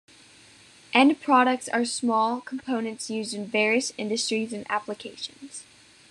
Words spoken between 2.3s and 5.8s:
components used in various industries and applications.